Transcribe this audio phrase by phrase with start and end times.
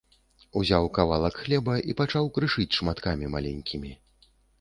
[0.59, 3.93] Узяў кавалак хлеба і пачаў крышыць шматкамі маленькімі.